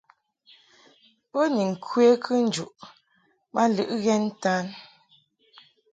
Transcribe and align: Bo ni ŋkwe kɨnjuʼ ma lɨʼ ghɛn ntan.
Bo 1.31 1.41
ni 1.53 1.63
ŋkwe 1.73 2.05
kɨnjuʼ 2.23 2.73
ma 3.53 3.63
lɨʼ 3.75 3.91
ghɛn 4.03 4.21
ntan. 4.29 4.65